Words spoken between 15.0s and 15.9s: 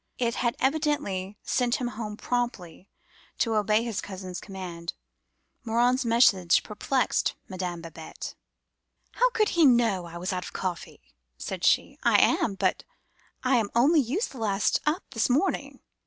this morning.